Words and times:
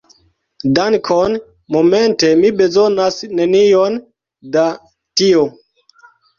Dankon, 0.77 1.37
momente 1.75 2.33
mi 2.41 2.51
bezonas 2.63 3.21
nenion 3.43 4.01
da 4.59 4.67
tio. 4.87 5.49